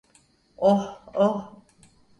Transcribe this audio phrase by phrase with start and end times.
[0.57, 1.61] Oh, oh!